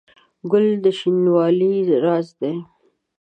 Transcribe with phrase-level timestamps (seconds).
[0.51, 2.53] ګل د شینوالي راز دی.